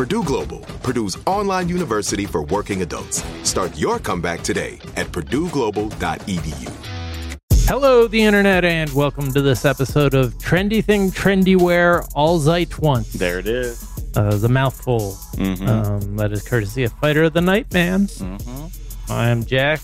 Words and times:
Purdue 0.00 0.24
Global, 0.24 0.60
Purdue's 0.82 1.18
online 1.26 1.68
university 1.68 2.24
for 2.24 2.44
working 2.44 2.80
adults. 2.80 3.22
Start 3.42 3.76
your 3.76 3.98
comeback 3.98 4.40
today 4.40 4.78
at 4.96 5.08
purdueglobal.edu. 5.08 6.72
Hello, 7.68 8.08
the 8.08 8.22
internet, 8.22 8.64
and 8.64 8.90
welcome 8.94 9.30
to 9.30 9.42
this 9.42 9.66
episode 9.66 10.14
of 10.14 10.32
Trendy 10.38 10.82
Thing, 10.82 11.10
Trendywhere, 11.10 12.08
All 12.14 12.38
Zeit 12.38 12.78
Once. 12.78 13.12
There 13.12 13.40
it 13.40 13.46
is. 13.46 13.86
Uh, 14.16 14.38
the 14.38 14.48
mouthful. 14.48 15.18
Mhm. 15.34 15.68
Um, 15.68 16.16
that 16.16 16.32
is 16.32 16.48
courtesy 16.48 16.84
of 16.84 16.92
Fighter 16.94 17.24
of 17.24 17.34
the 17.34 17.42
Night 17.42 17.70
Man. 17.74 18.06
Mm-hmm. 18.06 19.12
I 19.12 19.28
am 19.28 19.44
Jack. 19.44 19.82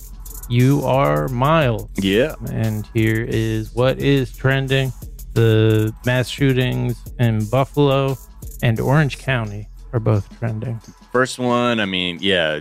You 0.48 0.83
are 0.87 1.28
Miles. 1.28 1.91
Yeah. 1.97 2.37
And 2.50 2.88
here 2.94 3.22
is 3.22 3.75
what 3.75 3.98
is 3.98 4.34
trending 4.34 4.94
the 5.34 5.93
mass 6.06 6.31
shootings 6.31 6.97
in 7.19 7.44
Buffalo 7.50 8.16
and 8.62 8.81
Orange 8.81 9.19
County 9.19 9.69
are 9.97 10.01
both 10.01 10.39
trending. 10.39 10.79
First 11.11 11.39
one, 11.39 11.81
I 11.81 11.87
mean, 11.87 12.19
yeah, 12.21 12.61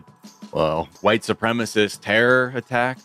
well, 0.53 0.87
white 1.01 1.21
supremacist 1.21 1.99
terror 2.01 2.53
attack. 2.55 2.97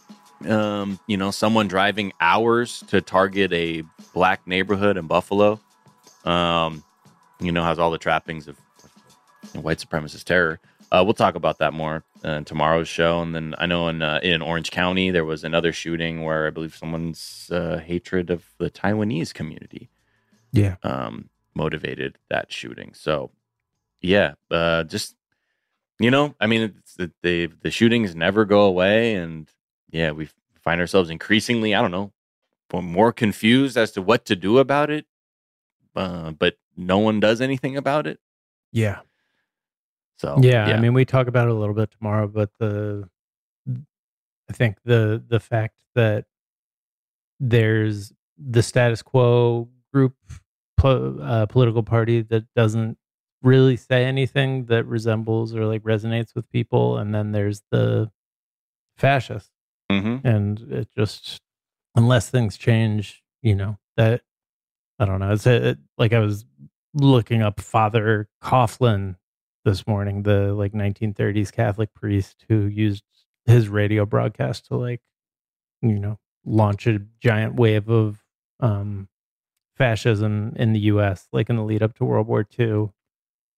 Um, 0.49 0.99
you 1.07 1.17
know, 1.17 1.31
someone 1.33 1.69
driving 1.69 2.13
hours 2.21 2.83
to 2.89 3.01
target 3.01 3.53
a 3.53 3.83
black 4.15 4.47
neighborhood 4.47 4.97
in 4.97 5.07
Buffalo. 5.07 5.61
Um, 6.25 6.85
you 7.41 7.51
know, 7.53 7.65
has 7.65 7.79
all 7.79 7.91
the 7.91 7.99
trappings 7.99 8.47
of 8.49 8.57
white 9.55 9.79
supremacist 9.79 10.25
terror. 10.25 10.61
Uh, 10.93 11.03
we'll 11.05 11.15
talk 11.15 11.35
about 11.35 11.59
that 11.59 11.73
more 11.73 12.05
uh, 12.25 12.29
in 12.31 12.45
tomorrow's 12.45 12.89
show. 12.89 13.21
And 13.21 13.35
then 13.35 13.55
I 13.59 13.67
know 13.67 13.89
in 13.89 14.01
uh, 14.03 14.21
in 14.23 14.43
Orange 14.43 14.71
County 14.71 15.11
there 15.11 15.25
was 15.25 15.45
another 15.45 15.73
shooting 15.73 16.23
where 16.23 16.47
I 16.47 16.51
believe 16.51 16.75
someone's 16.75 17.49
uh, 17.53 17.79
hatred 17.79 18.31
of 18.31 18.45
the 18.59 18.71
Taiwanese 18.71 19.33
community 19.35 19.91
Yeah. 20.53 20.77
um, 20.83 21.31
motivated 21.55 22.17
that 22.29 22.53
shooting. 22.53 22.93
So, 22.95 23.31
yeah, 24.01 24.35
uh, 24.51 24.85
just 24.85 25.17
you 25.99 26.11
know, 26.11 26.35
I 26.41 26.47
mean, 26.47 26.75
it's 26.79 26.95
the, 26.95 27.13
the 27.23 27.51
the 27.63 27.71
shootings 27.71 28.15
never 28.15 28.45
go 28.45 28.63
away, 28.63 29.15
and 29.15 29.49
yeah, 29.91 30.13
we 30.13 30.29
find 30.63 30.81
ourselves 30.81 31.11
increasingly, 31.11 31.75
I 31.75 31.83
don't 31.83 31.91
know, 31.91 32.13
more 32.73 33.13
confused 33.13 33.77
as 33.77 33.93
to 33.93 34.03
what 34.03 34.25
to 34.27 34.37
do 34.37 34.59
about 34.59 34.91
it. 34.91 35.07
Uh, 35.95 36.31
but 36.31 36.57
no 36.77 36.99
one 36.99 37.21
does 37.21 37.41
anything 37.41 37.77
about 37.77 38.07
it. 38.07 38.21
Yeah. 38.73 39.01
So 40.19 40.39
yeah, 40.41 40.67
I 40.67 40.81
mean, 40.81 40.95
we 40.95 41.05
talk 41.05 41.27
about 41.27 41.49
it 41.49 41.51
a 41.53 41.55
little 41.55 41.75
bit 41.75 41.91
tomorrow, 41.91 42.29
but 42.29 42.51
the 42.59 43.09
I 43.69 44.53
think 44.53 44.77
the 44.85 45.23
the 45.27 45.41
fact 45.41 45.77
that 45.95 46.27
there's 47.39 48.13
the 48.39 48.63
status 48.63 49.03
quo 49.03 49.69
group 49.93 50.15
po- 50.77 51.19
uh, 51.21 51.47
political 51.47 51.83
party 51.83 52.23
that 52.23 52.45
doesn't 52.55 52.99
really 53.43 53.77
say 53.77 54.05
anything 54.05 54.67
that 54.67 54.85
resembles 54.87 55.55
or 55.55 55.67
like 55.67 55.83
resonates 55.83 56.35
with 56.35 56.49
people, 56.51 56.99
and 56.99 57.15
then 57.15 57.33
there's 57.33 57.63
the 57.71 58.11
fascists, 58.97 59.51
Mhm. 59.91 60.25
and 60.25 60.61
it 60.73 60.89
just 60.97 61.41
unless 61.97 62.31
things 62.31 62.57
change, 62.57 63.23
you 63.43 63.55
know 63.55 63.79
that 63.97 64.23
I 64.99 65.07
don't 65.07 65.21
know. 65.21 65.33
It's 65.33 65.47
a, 65.47 65.71
it, 65.71 65.79
like 65.99 66.13
I 66.13 66.19
was 66.19 66.45
looking 66.95 67.41
up 67.43 67.61
Father 67.61 68.29
Coughlin 68.43 69.17
this 69.65 69.87
morning, 69.87 70.23
the 70.25 70.53
like 70.55 70.73
1930s 70.73 71.51
Catholic 71.53 71.95
priest 71.95 72.45
who 72.49 72.67
used 72.67 73.05
his 73.47 73.69
radio 73.69 74.05
broadcast 74.07 74.67
to 74.67 74.77
like, 74.77 75.01
you 75.83 75.99
know, 75.99 76.19
launch 76.45 76.87
a 76.87 76.99
giant 77.21 77.55
wave 77.57 77.89
of 77.89 78.23
um, 78.61 79.09
fascism 79.77 80.53
in 80.57 80.73
the 80.75 80.81
U.S. 80.81 81.29
like 81.33 81.49
in 81.51 81.57
the 81.57 81.63
lead 81.65 81.83
up 81.83 81.95
to 81.97 82.05
World 82.05 82.27
War 82.27 82.47
II, 82.59 82.91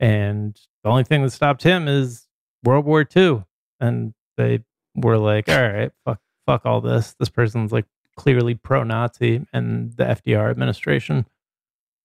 and 0.02 0.60
the 0.84 0.90
only 0.90 1.04
thing 1.04 1.22
that 1.22 1.30
stopped 1.30 1.62
him 1.62 1.88
is 1.88 2.26
World 2.64 2.84
War 2.84 3.06
II, 3.16 3.44
and 3.80 4.12
they 4.36 4.60
were 4.94 5.16
like, 5.16 5.48
all 5.48 5.62
right, 5.62 5.90
fuck, 6.04 6.20
fuck 6.46 6.66
all 6.66 6.80
this. 6.82 7.14
This 7.18 7.28
person's 7.30 7.72
like 7.72 7.86
clearly 8.16 8.54
pro-Nazi, 8.54 9.46
and 9.52 9.92
the 9.96 10.04
FDR 10.04 10.50
administration 10.50 11.24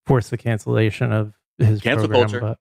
forced 0.05 0.29
the 0.29 0.37
cancellation 0.37 1.11
of 1.11 1.33
his 1.57 1.81
Cancel 1.81 2.07
program, 2.07 2.29
culture. 2.29 2.39
but- 2.39 2.59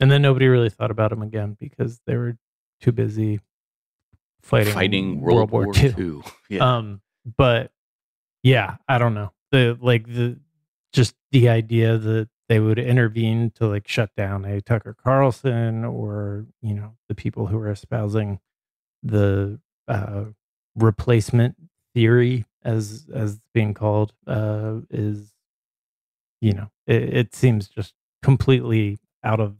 and 0.00 0.10
then 0.10 0.22
nobody 0.22 0.46
really 0.48 0.70
thought 0.70 0.90
about 0.90 1.10
him 1.12 1.22
again 1.22 1.56
because 1.58 2.00
they 2.06 2.16
were 2.16 2.36
too 2.80 2.92
busy 2.92 3.40
fighting, 4.42 4.74
fighting 4.74 5.20
World, 5.20 5.50
War, 5.50 5.66
II. 5.74 5.94
II. 5.98 6.20
Yeah. 6.50 6.76
Um, 6.76 7.00
but 7.36 7.70
yeah, 8.42 8.76
I 8.88 8.98
don't 8.98 9.14
know. 9.14 9.32
The 9.50 9.78
like 9.80 10.06
the 10.06 10.38
just 10.92 11.14
the 11.32 11.48
idea 11.48 11.96
that 11.96 12.28
they 12.48 12.60
would 12.60 12.78
intervene 12.78 13.50
to 13.56 13.66
like 13.66 13.88
shut 13.88 14.10
down 14.16 14.44
a 14.44 14.60
Tucker 14.60 14.94
Carlson 15.02 15.84
or 15.84 16.46
you 16.62 16.74
know 16.74 16.96
the 17.08 17.14
people 17.14 17.46
who 17.46 17.58
are 17.58 17.70
espousing 17.70 18.40
the 19.02 19.60
uh, 19.88 20.24
replacement 20.76 21.56
theory 21.94 22.44
as 22.62 23.06
as 23.14 23.40
being 23.52 23.74
called 23.74 24.12
uh, 24.26 24.76
is 24.90 25.32
you 26.40 26.52
know 26.52 26.70
it, 26.86 27.02
it 27.16 27.34
seems 27.34 27.68
just 27.68 27.94
completely 28.22 28.98
out 29.22 29.40
of 29.40 29.56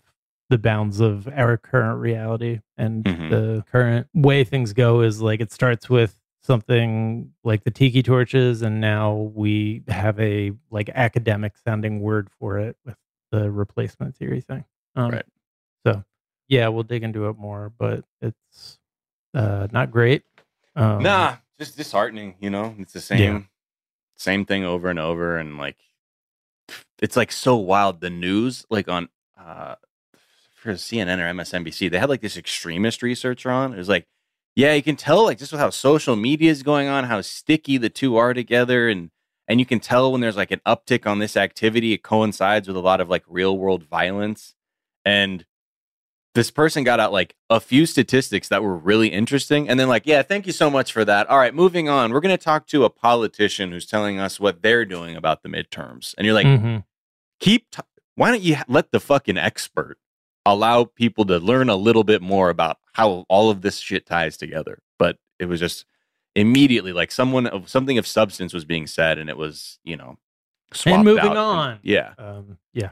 the 0.50 0.58
bounds 0.58 1.00
of 1.00 1.26
our 1.28 1.56
current 1.56 1.98
reality 2.00 2.60
and 2.76 3.04
Mhm. 3.04 3.30
the 3.30 3.64
current 3.70 4.06
way 4.14 4.44
things 4.44 4.72
go 4.72 5.00
is 5.00 5.20
like 5.22 5.40
it 5.40 5.50
starts 5.52 5.88
with 5.88 6.19
something 6.44 7.32
like 7.43 7.64
the 7.64 7.70
tiki 7.70 8.02
torches 8.02 8.62
and 8.62 8.81
now 8.81 9.12
we 9.35 9.82
have 9.88 10.19
a 10.20 10.52
like 10.70 10.91
academic 10.91 11.55
sounding 11.56 12.00
word 12.00 12.29
for 12.38 12.58
it 12.58 12.76
with 12.85 12.96
the 13.32 13.50
replacement 13.50 14.14
theory 14.14 14.41
thing 14.43 14.64
um, 14.94 15.11
Right. 15.12 15.25
so 15.87 16.05
yeah 16.49 16.69
we'll 16.69 16.82
dig 16.82 17.02
into 17.02 17.29
it 17.29 17.38
more 17.38 17.73
but 17.79 18.05
it's 18.20 18.79
uh 19.35 19.67
not 19.73 19.91
great 19.91 20.23
um, 20.76 21.02
nah, 21.05 21.37
just 21.58 21.76
disheartening. 21.76 22.35
You 22.41 22.50
know, 22.50 22.75
it's 22.81 22.93
the 22.93 23.00
same 23.00 23.20
Yeah. 23.20 23.40
same 24.17 24.44
thing 24.44 24.64
over 24.64 24.90
and 24.90 24.99
over, 24.99 25.38
and 25.38 25.56
like 25.56 25.76
it's 27.00 27.17
like 27.17 27.31
so 27.31 27.55
wild. 27.55 28.00
The 28.00 28.11
news, 28.11 28.64
like 28.70 28.88
on 28.88 29.08
uh 29.38 29.76
for 30.56 30.73
CNN 30.73 31.19
or 31.20 31.32
MSNBC, 31.32 31.90
they 31.93 31.99
had 32.00 32.08
like 32.08 32.23
this 32.23 32.37
extremist 32.37 33.02
researcher 33.02 33.50
on. 33.52 33.73
It 33.73 33.76
was 33.76 33.88
like, 33.88 34.06
yeah, 34.56 34.74
you 34.74 34.82
can 34.82 34.96
tell 34.96 35.24
like 35.24 35.38
just 35.38 35.52
with 35.52 35.60
how 35.60 35.70
social 35.70 36.16
media 36.16 36.50
is 36.50 36.62
going 36.62 36.88
on, 36.88 37.04
how 37.04 37.20
sticky 37.20 37.76
the 37.78 37.90
two 37.90 38.16
are 38.16 38.34
together, 38.34 38.88
and 38.88 39.10
and 39.48 39.60
you 39.60 39.66
can 39.66 39.80
tell 39.80 40.10
when 40.12 40.20
there's 40.20 40.36
like 40.36 40.50
an 40.50 40.60
uptick 40.66 41.06
on 41.06 41.18
this 41.18 41.36
activity, 41.36 41.92
it 41.92 42.02
coincides 42.02 42.66
with 42.66 42.76
a 42.76 42.80
lot 42.80 43.00
of 43.00 43.08
like 43.10 43.24
real 43.28 43.56
world 43.58 43.84
violence. 43.84 44.54
And 45.04 45.44
this 46.34 46.50
person 46.50 46.82
got 46.82 46.98
out 46.98 47.12
like 47.12 47.34
a 47.50 47.60
few 47.60 47.84
statistics 47.86 48.48
that 48.48 48.62
were 48.62 48.74
really 48.76 49.08
interesting. 49.08 49.68
And 49.68 49.78
then, 49.78 49.88
like, 49.88 50.04
yeah, 50.06 50.22
thank 50.22 50.46
you 50.46 50.52
so 50.52 50.68
much 50.70 50.92
for 50.92 51.04
that. 51.04 51.28
All 51.28 51.38
right, 51.38 51.54
moving 51.54 51.88
on. 51.88 52.10
We're 52.12 52.20
going 52.20 52.36
to 52.36 52.42
talk 52.42 52.66
to 52.68 52.84
a 52.84 52.90
politician 52.90 53.70
who's 53.70 53.86
telling 53.86 54.18
us 54.18 54.40
what 54.40 54.62
they're 54.62 54.84
doing 54.84 55.14
about 55.14 55.42
the 55.42 55.48
midterms. 55.48 56.14
And 56.18 56.24
you're 56.24 56.34
like, 56.34 56.46
Mhm. 56.46 56.84
keep, 57.38 57.70
t- 57.70 57.82
why 58.16 58.30
don't 58.32 58.40
you 58.42 58.56
ha- 58.56 58.64
let 58.66 58.90
the 58.90 58.98
fucking 58.98 59.36
expert 59.38 59.98
allow 60.46 60.85
people 60.85 61.25
to 61.26 61.38
learn 61.38 61.69
a 61.69 61.76
little 61.76 62.05
bit 62.05 62.23
more 62.23 62.50
about 62.50 62.79
how 62.93 63.25
all 63.29 63.50
of 63.50 63.62
this 63.62 63.79
shit 63.79 64.06
ties 64.06 64.37
together? 64.37 64.79
But 64.99 65.17
it 65.38 65.46
was 65.46 65.61
just 65.61 65.87
immediately 66.37 66.93
like 66.93 67.12
someone 67.12 67.46
of 67.46 67.69
something 67.69 67.99
of 67.99 68.06
substance 68.06 68.52
was 68.52 68.64
being 68.64 68.87
said, 68.87 69.19
and 69.19 69.31
it 69.31 69.37
was, 69.37 69.79
you 69.85 69.96
know, 69.96 70.19
swapped 70.73 71.05
moving 71.05 71.25
out. 71.25 71.37
on. 71.37 71.79
Yeah. 71.82 72.14
Um, 72.19 72.58
yeah. 72.73 72.91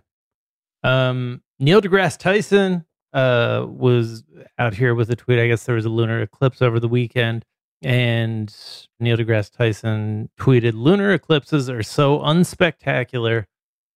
Um, 0.82 1.42
Neil 1.58 1.80
deGrasse 1.80 2.18
Tyson 2.18 2.84
uh, 3.12 3.66
was 3.68 4.24
out 4.58 4.74
here 4.74 4.94
with 4.94 5.10
a 5.10 5.16
tweet. 5.16 5.38
I 5.38 5.48
guess 5.48 5.64
there 5.64 5.76
was 5.76 5.84
a 5.84 5.90
lunar 5.90 6.22
eclipse 6.22 6.62
over 6.62 6.80
the 6.80 6.88
weekend, 6.88 7.44
and 7.82 8.54
Neil 8.98 9.16
deGrasse 9.16 9.50
Tyson 9.50 10.30
tweeted, 10.38 10.72
"Lunar 10.74 11.12
eclipses 11.12 11.68
are 11.70 11.82
so 11.82 12.18
unspectacular 12.20 13.44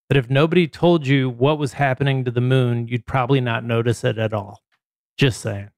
that 0.08 0.17
if 0.17 0.31
nobody 0.31 0.67
told 0.69 1.06
you 1.06 1.29
what 1.31 1.58
was 1.58 1.75
happening 1.75 2.25
to 2.25 2.31
the 2.31 2.41
moon, 2.41 2.87
you'd 2.88 3.06
probably 3.06 3.41
not 3.41 3.64
notice 3.64 4.05
it 4.05 4.19
at 4.19 4.32
all." 4.32 4.62
Just 5.19 5.41
saying. 5.41 5.70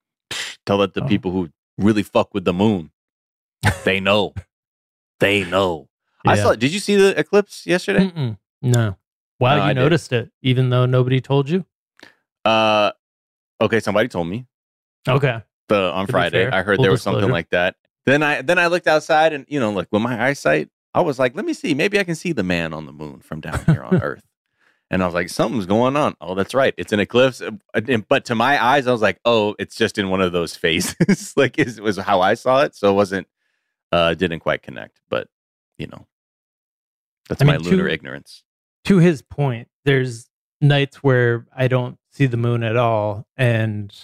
Tell 0.66 0.78
that 0.78 0.94
to 0.94 1.02
Oh. 1.04 1.06
people 1.06 1.30
who 1.30 1.50
really 1.78 2.02
fuck 2.02 2.34
with 2.34 2.44
the 2.44 2.52
moon, 2.52 2.90
they 3.84 4.00
know. 4.08 4.34
they 5.20 5.44
know. 5.44 5.88
I 6.26 6.34
Yeah. 6.36 6.42
saw. 6.42 6.54
Did 6.54 6.72
you 6.72 6.80
see 6.80 6.96
the 6.96 7.18
eclipse 7.18 7.66
yesterday? 7.66 8.06
Mm-mm. 8.10 8.38
No. 8.62 8.96
Wow, 9.40 9.56
No, 9.56 9.56
you 9.56 9.62
I 9.70 9.72
did. 9.72 9.80
noticed 9.80 10.12
it, 10.12 10.30
even 10.42 10.70
though 10.70 10.84
nobody 10.86 11.20
told 11.20 11.48
you. 11.48 11.64
Uh, 12.44 12.92
okay. 13.60 13.80
Somebody 13.80 14.08
told 14.08 14.26
me 14.28 14.46
Okay. 15.08 15.42
the 15.68 15.90
on 15.92 16.06
Friday. 16.06 16.48
I 16.48 16.62
heard 16.62 16.76
full 16.76 16.82
there 16.82 16.90
was 16.90 17.02
something 17.02 17.30
like 17.30 17.50
that. 17.50 17.76
Then 18.06 18.22
I 18.22 18.42
then 18.42 18.58
I 18.58 18.66
looked 18.68 18.86
outside 18.86 19.32
and 19.32 19.44
you 19.48 19.60
know 19.60 19.70
like 19.70 19.88
with 19.90 20.02
my 20.02 20.26
eyesight, 20.28 20.68
I 20.94 21.00
was 21.02 21.18
like, 21.18 21.34
let 21.36 21.44
me 21.44 21.52
see, 21.52 21.74
maybe 21.74 21.98
I 21.98 22.04
can 22.04 22.14
see 22.14 22.32
the 22.32 22.42
man 22.42 22.72
on 22.72 22.86
the 22.86 22.92
moon 22.92 23.20
from 23.20 23.40
down 23.40 23.62
here 23.66 23.82
on 23.82 23.96
Earth. 24.02 24.24
And 24.90 25.02
I 25.02 25.06
was 25.06 25.14
like, 25.14 25.28
something's 25.28 25.66
going 25.66 25.96
on. 25.96 26.16
Oh, 26.20 26.34
that's 26.34 26.54
right. 26.54 26.72
It's 26.78 26.92
an 26.92 27.00
eclipse. 27.00 27.42
Uh, 27.42 27.50
But 28.08 28.24
to 28.26 28.34
my 28.34 28.62
eyes, 28.62 28.86
I 28.86 28.92
was 28.92 29.02
like, 29.02 29.20
oh, 29.26 29.54
it's 29.58 29.76
just 29.76 29.98
in 29.98 30.08
one 30.08 30.22
of 30.22 30.32
those 30.32 30.56
phases. 30.56 31.34
like 31.36 31.58
it 31.58 31.78
was 31.80 31.98
how 31.98 32.22
I 32.22 32.32
saw 32.34 32.62
it. 32.62 32.74
So 32.74 32.90
it 32.90 32.94
wasn't, 32.94 33.26
uh, 33.92 34.14
didn't 34.14 34.40
quite 34.40 34.62
connect. 34.62 35.00
But, 35.10 35.28
you 35.76 35.88
know, 35.88 36.06
that's 37.28 37.42
I 37.42 37.44
my 37.44 37.58
mean, 37.58 37.68
lunar 37.68 37.86
to- 37.88 37.92
ignorance. 37.92 38.42
to 38.86 38.96
his 38.96 39.20
point, 39.20 39.68
there's 39.84 40.30
nights 40.62 40.96
where 41.02 41.46
I 41.54 41.68
don't 41.68 41.98
see 42.12 42.24
the 42.24 42.38
moon 42.38 42.62
at 42.64 42.76
all. 42.78 43.26
And, 43.36 43.94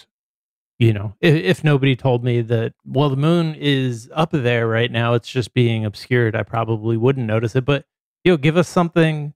you 0.79 0.93
know, 0.93 1.15
if, 1.21 1.35
if 1.35 1.63
nobody 1.63 1.95
told 1.95 2.23
me 2.23 2.41
that, 2.41 2.73
well, 2.85 3.09
the 3.09 3.15
moon 3.15 3.55
is 3.55 4.09
up 4.13 4.31
there 4.31 4.67
right 4.67 4.91
now, 4.91 5.13
it's 5.13 5.29
just 5.29 5.53
being 5.53 5.85
obscured, 5.85 6.35
I 6.35 6.43
probably 6.43 6.97
wouldn't 6.97 7.25
notice 7.25 7.55
it. 7.55 7.65
But, 7.65 7.85
you 8.23 8.33
know, 8.33 8.37
give 8.37 8.57
us 8.57 8.67
something. 8.67 9.33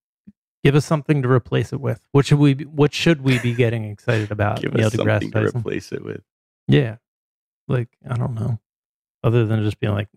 Give 0.62 0.76
us 0.76 0.86
something 0.86 1.22
to 1.22 1.30
replace 1.30 1.72
it 1.72 1.80
with. 1.80 2.02
What 2.12 2.26
should 2.26 2.40
we? 2.40 2.54
Be, 2.54 2.66
what 2.66 2.94
should 2.94 3.22
we 3.22 3.40
be 3.40 3.54
getting 3.54 3.86
excited 3.86 4.30
about? 4.30 4.60
Give 4.62 4.74
Neil 4.74 4.88
us 4.88 4.94
deGrasse 4.94 5.22
something 5.22 5.32
to 5.32 5.58
replace 5.58 5.94
it 5.94 6.04
with. 6.04 6.22
Yeah, 6.68 6.98
like 7.70 7.88
I 8.10 8.18
don't 8.18 8.34
know. 8.36 8.60
Other 9.24 9.46
than 9.46 9.64
just 9.64 9.80
being 9.80 9.94
like, 9.94 10.10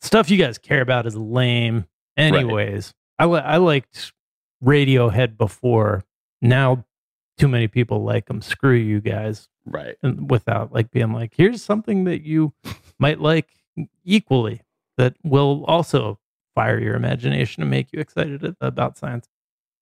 stuff 0.00 0.28
you 0.28 0.38
guys 0.38 0.58
care 0.58 0.80
about 0.80 1.06
is 1.06 1.14
lame. 1.14 1.86
Anyways, 2.16 2.94
I 3.16 3.26
li- 3.26 3.38
I 3.38 3.58
liked 3.58 4.12
Radiohead 4.64 5.38
before. 5.38 6.04
Now, 6.42 6.84
too 7.38 7.48
many 7.48 7.68
people 7.68 8.02
like 8.02 8.26
them. 8.26 8.42
Screw 8.42 8.74
you 8.74 9.00
guys. 9.00 9.48
Right. 9.64 9.96
And 10.02 10.30
without 10.30 10.72
like 10.72 10.90
being 10.90 11.12
like, 11.12 11.32
here's 11.36 11.62
something 11.62 12.04
that 12.04 12.22
you 12.22 12.52
might 12.98 13.20
like 13.20 13.48
equally 14.04 14.62
that 14.96 15.14
will 15.22 15.64
also 15.66 16.18
fire 16.54 16.80
your 16.80 16.96
imagination 16.96 17.62
and 17.62 17.70
make 17.70 17.92
you 17.92 18.00
excited 18.00 18.56
about 18.60 18.98
science. 18.98 19.28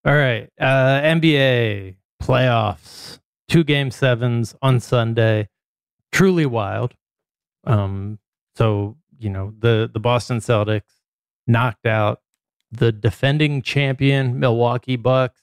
All 0.04 0.14
right, 0.14 0.48
uh, 0.60 1.00
NBA 1.00 1.96
playoffs, 2.22 3.18
two 3.48 3.64
game 3.64 3.90
sevens 3.90 4.54
on 4.62 4.78
Sunday, 4.78 5.48
truly 6.12 6.46
wild. 6.46 6.94
Um, 7.64 8.20
so 8.54 8.96
you 9.18 9.30
know 9.30 9.52
the 9.58 9.90
the 9.92 9.98
Boston 9.98 10.38
Celtics 10.38 11.00
knocked 11.46 11.86
out 11.86 12.20
the 12.70 12.92
defending 12.92 13.62
champion 13.62 14.38
Milwaukee 14.38 14.96
Bucks, 14.96 15.40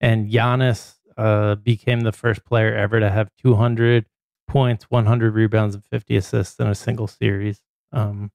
and 0.00 0.30
Giannis 0.30 0.94
uh, 1.16 1.54
became 1.56 2.00
the 2.00 2.12
first 2.12 2.44
player 2.44 2.74
ever 2.74 3.00
to 3.00 3.10
have 3.10 3.30
200 3.42 4.06
points, 4.48 4.84
100 4.90 5.34
rebounds, 5.34 5.74
and 5.74 5.84
50 5.84 6.16
assists 6.16 6.58
in 6.58 6.66
a 6.66 6.74
single 6.74 7.06
series, 7.06 7.60
um, 7.92 8.30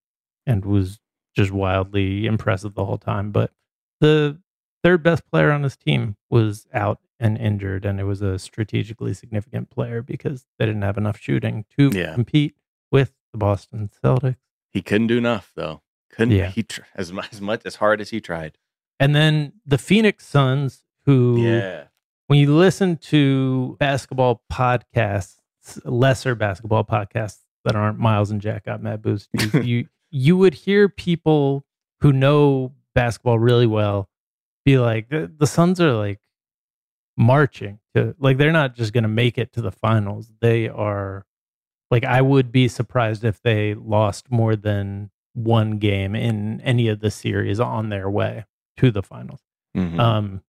and 0.46 0.64
was 0.66 1.00
just 1.36 1.52
wildly 1.52 2.26
impressive 2.26 2.74
the 2.76 2.86
whole 2.86 2.98
time. 2.98 3.32
But 3.32 3.52
the 4.00 4.40
third 4.84 5.04
best 5.04 5.26
player 5.30 5.52
on 5.52 5.64
his 5.64 5.76
team 5.76 6.16
was 6.30 6.68
out 6.74 7.00
and 7.20 7.38
injured, 7.38 7.86
and 7.86 8.00
it 8.00 8.04
was 8.04 8.22
a 8.22 8.38
strategically 8.40 9.14
significant 9.14 9.70
player 9.70 10.02
because 10.02 10.46
they 10.60 10.66
didn't 10.66 10.82
have 10.84 10.98
enough 10.98 11.18
shooting 11.20 11.66
to 11.78 11.90
Yeah. 11.94 12.14
compete 12.14 12.56
with 12.92 13.14
the 13.32 13.38
Boston 13.38 13.90
Celtics. 14.04 14.38
He 14.72 14.82
couldn't 14.82 15.08
do 15.08 15.18
enough 15.18 15.52
though. 15.56 15.82
Couldn't 16.12 16.36
Yeah. 16.36 16.50
he 16.50 16.64
tr- 16.64 16.82
as 16.96 17.12
much 17.12 17.34
as 17.34 17.42
much 17.42 17.62
as 17.66 17.76
hard 17.76 18.00
as 18.02 18.10
he 18.12 18.22
tried. 18.22 18.58
And 19.00 19.14
then 19.16 19.54
the 19.66 19.78
Phoenix 19.78 20.26
Suns, 20.26 20.84
who 21.06 21.42
Yeah. 21.42 21.86
When 22.28 22.40
you 22.40 22.56
listen 22.56 22.98
to 22.98 23.76
basketball 23.80 24.42
podcasts, 24.52 25.36
lesser 25.84 26.36
basketball 26.36 26.84
podcasts 26.84 27.40
that 27.64 27.76
aren't 27.76 28.00
Miles 28.00 28.32
and 28.32 28.42
Jack 28.42 28.66
got 28.66 28.82
mad 28.82 29.02
Boost, 29.02 29.30
you 29.64 29.88
you 30.12 30.38
would 30.38 30.54
hear 30.54 30.88
people 30.88 31.66
who 32.02 32.14
know 32.14 32.74
basketball 32.94 33.40
really 33.40 33.68
well 33.68 34.10
be 34.64 34.78
like, 34.80 35.10
the, 35.10 35.32
the 35.38 35.48
Suns 35.48 35.80
are 35.82 35.94
like 35.94 36.20
marching 37.18 37.80
to 37.96 38.16
like 38.20 38.38
they're 38.38 38.52
not 38.52 38.76
just 38.76 38.94
going 38.94 39.04
to 39.04 39.08
make 39.10 39.38
it 39.38 39.54
to 39.54 39.62
the 39.62 39.72
finals. 39.72 40.32
They 40.42 40.68
are 40.68 41.26
like 41.92 42.04
I 42.04 42.22
would 42.22 42.52
be 42.52 42.68
surprised 42.68 43.24
if 43.24 43.42
they 43.42 43.74
lost 43.74 44.32
more 44.32 44.56
than 44.56 45.12
one 45.34 45.78
game 45.78 46.16
in 46.16 46.62
any 46.62 46.88
of 46.88 47.00
the 47.00 47.12
series 47.12 47.60
on 47.60 47.90
their 47.90 48.10
way 48.10 48.46
to 48.78 48.92
the 48.92 49.04
finals. 49.04 49.42
Mhm. 49.76 50.00
Um, 50.00 50.42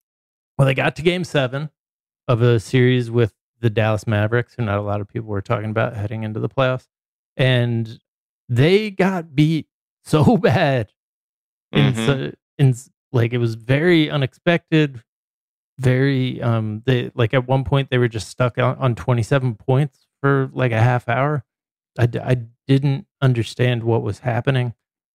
well, 0.59 0.67
they 0.67 0.75
got 0.75 0.97
to 0.97 1.03
game 1.03 1.25
seven 1.25 1.71
of 2.29 2.43
a 2.43 2.59
series 2.61 3.11
with 3.11 3.35
the 3.61 3.71
Dallas 3.71 4.07
Mavericks, 4.07 4.55
who 4.55 4.65
not 4.65 4.79
a 4.79 4.83
lot 4.83 5.01
of 5.01 5.09
people 5.09 5.29
were 5.29 5.41
talking 5.43 5.71
about 5.71 5.95
heading 5.97 6.23
into 6.25 6.41
the 6.41 6.49
playoffs. 6.49 6.87
And 7.37 7.99
they 8.49 8.91
got 8.91 9.35
beat 9.35 9.67
so 10.05 10.37
bad. 10.37 10.91
In, 11.73 11.93
Mhm. 11.95 12.07
so, 12.07 12.33
in 12.59 12.75
like, 13.13 13.33
it 13.33 13.39
was 13.39 13.55
very 13.55 14.11
unexpected. 14.11 15.03
Very, 15.79 16.41
um, 16.41 16.83
they 16.87 17.11
like 17.15 17.35
at 17.35 17.47
one 17.47 17.63
point 17.65 17.91
they 17.91 17.99
were 17.99 18.09
just 18.09 18.29
stuck 18.29 18.57
on, 18.57 18.77
on 18.79 18.95
27 18.95 19.57
points 19.57 20.07
for 20.23 20.49
like 20.55 20.73
a 20.73 20.81
half 20.81 21.07
hour. 21.09 21.45
I, 21.99 22.09
I 22.23 22.37
didn't 22.67 23.07
understand 23.21 23.83
what 23.85 24.03
was 24.03 24.21
happening, 24.21 24.73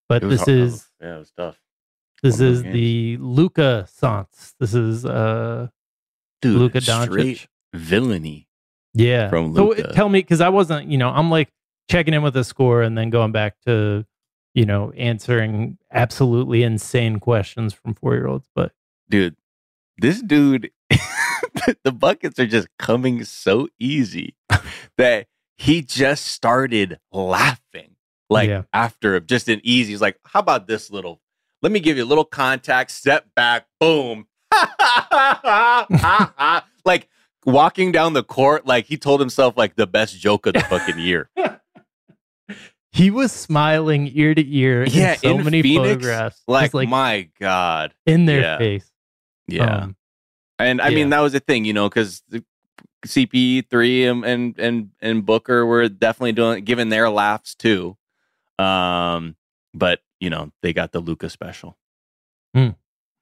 but 0.08 0.24
was 0.24 0.40
this 0.40 0.40
hard- 0.48 0.50
is 0.50 0.88
yeah, 1.02 1.16
it 1.16 1.20
was 1.20 1.32
tough. 1.36 1.60
This 2.24 2.40
One 2.40 2.48
of 2.48 2.56
those 2.56 2.66
is 2.66 2.74
the 2.74 3.18
Luka 3.18 3.88
Sans. 3.92 4.54
This 4.60 4.74
is 4.74 5.06
uh 5.06 5.68
Dude, 6.42 6.72
straight 6.84 6.84
Doncic. 6.84 7.48
villainy. 7.74 8.48
Yeah. 8.94 9.30
From 9.30 9.54
Luka. 9.54 9.82
so 9.84 9.88
uh, 9.90 9.92
tell 9.94 10.10
me 10.10 10.20
because 10.20 10.42
I 10.42 10.50
wasn't, 10.50 10.88
you 10.88 10.98
know, 10.98 11.10
I'm 11.10 11.30
like 11.30 11.50
checking 11.90 12.14
in 12.14 12.22
with 12.24 12.34
the 12.34 12.44
score 12.44 12.82
and 12.82 12.98
then 12.98 13.10
going 13.10 13.32
back 13.32 13.56
to, 13.66 14.06
you 14.54 14.66
know, 14.66 14.92
answering 14.98 15.78
absolutely 15.92 16.64
insane 16.64 17.20
questions 17.20 17.74
from 17.74 17.94
four 17.96 18.16
year 18.16 18.28
olds. 18.28 18.48
But 18.56 18.72
Dude, 19.10 19.36
this 19.98 20.22
dude 20.22 20.72
the 21.84 21.92
buckets 21.92 22.40
are 22.40 22.48
just 22.48 22.68
coming 22.80 23.24
so 23.24 23.68
easy 23.80 24.36
that 24.98 25.28
he 25.58 25.82
just 25.82 26.26
started 26.26 27.00
laughing. 27.12 27.96
Like 28.30 28.50
Yeah. 28.50 28.64
after 28.74 29.20
just 29.20 29.48
an 29.50 29.62
easy, 29.64 29.92
he's 29.92 30.02
like, 30.02 30.18
How 30.26 30.40
about 30.40 30.68
this 30.68 30.90
little? 30.90 31.22
Let 31.62 31.72
me 31.72 31.80
give 31.80 31.98
you 31.98 32.04
a 32.04 32.06
little 32.06 32.26
contact, 32.26 32.92
step 32.92 33.28
back, 33.36 33.68
boom. 33.80 34.28
like 36.86 37.08
walking 37.46 37.92
down 37.92 38.14
the 38.14 38.24
court, 38.24 38.66
like 38.66 38.86
he 38.86 38.98
told 38.98 39.20
himself 39.20 39.56
like 39.58 39.76
the 39.76 39.88
best 39.88 40.20
joke 40.20 40.46
of 40.48 40.54
the 40.54 40.62
fucking 40.62 41.00
year. 41.00 41.30
he 42.92 43.12
was 43.12 43.32
smiling 43.32 44.10
ear 44.14 44.34
to 44.34 44.46
ear 44.56 44.86
Yeah, 44.86 45.14
in 45.14 45.20
so 45.20 45.30
in 45.38 45.44
many 45.44 45.62
Phoenix, 45.62 46.04
photographs. 46.04 46.42
Like, 46.48 46.74
like 46.74 46.90
my 46.90 47.30
God. 47.40 47.94
in 48.06 48.26
their 48.26 48.42
yeah. 48.42 48.58
face. 48.58 48.92
Yeah. 49.48 49.76
Um, 49.84 49.96
and 50.58 50.82
I 50.82 50.90
yeah. 50.90 50.96
mean, 50.96 51.10
that 51.10 51.20
was 51.20 51.34
the 51.34 51.40
thing, 51.40 51.66
you 51.66 51.74
know, 51.74 51.90
because 51.90 52.24
CP3 53.06 54.12
and, 54.12 54.26
and 54.26 54.60
and 54.60 54.90
and 55.02 55.26
Booker 55.26 55.66
were 55.66 55.90
definitely 55.90 56.34
doing 56.34 56.64
giving 56.64 56.90
their 56.90 57.10
laughs 57.10 57.56
too. 57.56 57.98
Um, 58.60 59.36
but 59.74 60.02
you 60.22 60.30
know, 60.30 60.52
they 60.62 60.72
got 60.72 60.94
the 60.94 61.02
Luka 61.02 61.30
special. 61.30 61.78
Hmm. 62.56 62.70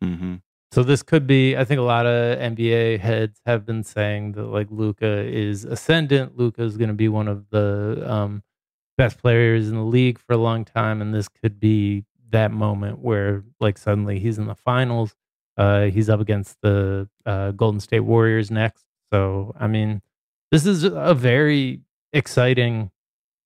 Mm-hmm. 0.03 0.35
So 0.71 0.83
this 0.83 1.01
could 1.01 1.25
be. 1.25 1.57
I 1.57 1.65
think 1.65 1.79
a 1.79 1.83
lot 1.83 2.05
of 2.05 2.37
NBA 2.37 2.99
heads 2.99 3.41
have 3.45 3.65
been 3.65 3.83
saying 3.83 4.33
that 4.33 4.43
like 4.43 4.67
Luka 4.69 5.23
is 5.25 5.65
ascendant. 5.65 6.37
Luka 6.37 6.61
is 6.61 6.77
going 6.77 6.89
to 6.89 6.93
be 6.95 7.09
one 7.09 7.27
of 7.27 7.49
the 7.49 8.03
um, 8.05 8.43
best 8.97 9.17
players 9.17 9.69
in 9.69 9.75
the 9.75 9.83
league 9.83 10.19
for 10.19 10.33
a 10.33 10.37
long 10.37 10.65
time, 10.65 11.01
and 11.01 11.13
this 11.13 11.27
could 11.27 11.59
be 11.59 12.05
that 12.29 12.51
moment 12.51 12.99
where 12.99 13.43
like 13.59 13.79
suddenly 13.79 14.19
he's 14.19 14.37
in 14.37 14.45
the 14.45 14.53
finals. 14.53 15.15
Uh, 15.57 15.85
he's 15.85 16.09
up 16.09 16.19
against 16.19 16.57
the 16.61 17.09
uh, 17.25 17.51
Golden 17.51 17.79
State 17.79 18.01
Warriors 18.01 18.51
next. 18.51 18.85
So 19.11 19.55
I 19.59 19.65
mean, 19.65 20.03
this 20.51 20.67
is 20.67 20.83
a 20.83 21.15
very 21.15 21.81
exciting. 22.13 22.91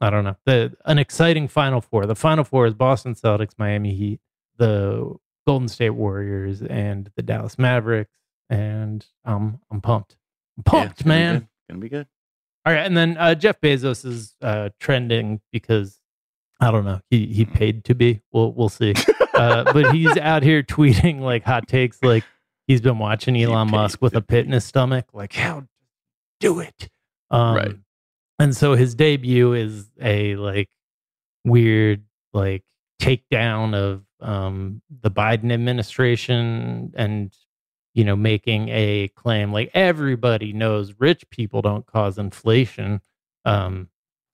I 0.04 0.10
don't 0.10 0.24
know 0.24 0.36
the 0.46 0.74
an 0.86 1.00
exciting 1.00 1.48
Final 1.48 1.82
Four. 1.82 2.06
The 2.06 2.16
Final 2.16 2.44
Four 2.44 2.66
is 2.66 2.74
Boston 2.74 3.16
Celtics, 3.16 3.54
Miami 3.58 3.94
Heat, 3.94 4.20
the 4.58 5.16
Golden 5.48 5.68
State 5.68 5.92
Warriors 5.92 6.62
and 6.62 7.10
the 7.16 7.22
Dallas 7.22 7.58
Mavericks, 7.58 8.12
and 8.50 9.06
um, 9.26 9.60
I'm 9.72 9.82
pumped. 9.82 10.18
I'm 10.58 10.64
pumped, 10.64 11.06
man. 11.06 11.36
It's 11.36 11.46
Gonna 11.70 11.80
be 11.80 11.90
good. 11.90 12.08
All 12.66 12.74
right, 12.74 12.86
and 12.86 12.96
then 12.96 13.18
uh, 13.18 13.36
Jeff 13.36 13.60
Bezos 13.62 14.06
is 14.06 14.36
uh, 14.42 14.70
trending 14.80 15.42
because 15.52 16.00
I 16.60 16.72
don't 16.72 16.86
know. 16.86 17.02
He 17.10 17.28
he 17.28 17.46
paid 17.46 17.86
to 17.86 17.96
be. 17.96 18.22
We'll 18.32 18.52
we'll 18.54 18.70
see. 18.70 18.94
uh, 19.34 19.72
but 19.74 19.94
he's 19.94 20.18
out 20.18 20.44
here 20.44 20.64
tweeting 20.64 21.22
like 21.22 21.44
hot 21.44 21.68
takes, 21.68 22.02
like 22.04 22.24
he's 22.68 22.82
been 22.82 23.00
watching 23.00 23.36
Elon 23.42 23.68
paid 23.68 23.76
Musk 23.76 24.02
with 24.02 24.16
a 24.16 24.22
pit 24.22 24.46
in 24.46 24.52
his 24.52 24.66
stomach, 24.66 25.06
like 25.14 25.34
how 25.34 25.64
do 26.40 26.60
it. 26.60 26.90
Um, 27.32 27.56
Right. 27.56 27.76
And 28.40 28.56
so 28.56 28.74
his 28.76 28.96
debut 28.96 29.54
is 29.54 29.90
a 30.02 30.36
like 30.36 30.70
weird 31.46 32.04
like 32.34 32.64
takedown 33.02 33.76
of 33.76 34.04
um 34.20 34.82
the 35.02 35.12
Biden 35.12 35.52
administration 35.52 36.94
and 36.96 37.34
you 37.94 38.04
know 38.04 38.16
making 38.16 38.70
a 38.70 39.10
claim 39.10 39.52
like 39.52 39.70
everybody 39.74 40.54
knows 40.54 40.94
rich 41.00 41.30
people 41.30 41.62
don't 41.62 41.86
cause 41.86 42.18
inflation 42.18 43.02
um 43.46 43.90